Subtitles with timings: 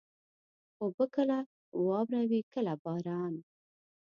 [0.81, 1.37] اوبه کله
[1.83, 3.33] واوره وي، کله باران.